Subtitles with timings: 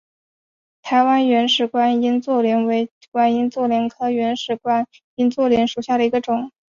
[0.81, 6.49] 台湾原始观音座莲为观音座莲科原始观音座莲属下的一个种。